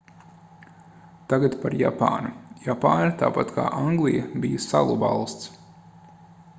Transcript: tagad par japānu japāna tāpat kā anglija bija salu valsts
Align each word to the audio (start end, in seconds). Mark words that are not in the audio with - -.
tagad 1.33 1.57
par 1.65 1.75
japānu 1.81 2.31
japāna 2.69 3.13
tāpat 3.21 3.53
kā 3.59 3.67
anglija 3.83 4.27
bija 4.47 4.65
salu 4.69 5.01
valsts 5.07 5.53